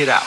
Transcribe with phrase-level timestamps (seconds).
[0.00, 0.23] It out.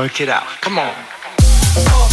[0.00, 0.46] Work it out.
[0.62, 2.09] Come on.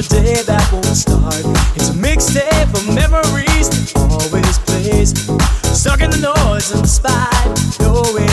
[0.00, 1.44] a day that won't start.
[1.76, 5.10] It's a mixtape of memories that always plays.
[5.78, 8.29] Stuck in the noise and the spite, knowing.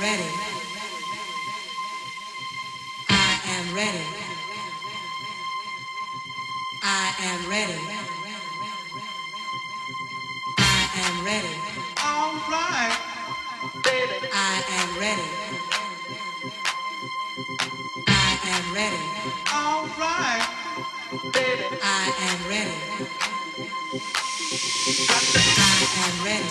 [0.00, 0.30] ready.
[3.08, 4.04] I am ready.
[6.82, 7.80] I am ready.
[10.58, 11.54] I am ready.
[12.04, 12.98] All right,
[13.84, 14.28] baby.
[14.32, 15.28] I am ready.
[18.06, 19.04] I am ready.
[19.52, 20.48] All right,
[21.32, 21.78] baby.
[21.82, 23.17] I am ready
[25.98, 26.50] am ready.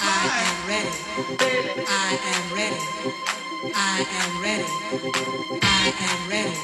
[0.00, 0.90] I am ready.
[1.38, 1.84] baby.
[1.88, 2.80] I am ready.
[3.74, 4.66] I am ready.
[5.62, 6.56] I am ready.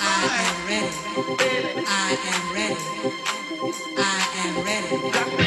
[0.00, 1.36] I am ready.
[1.38, 1.84] baby.
[1.86, 2.76] I am ready.
[3.98, 5.43] I am ready.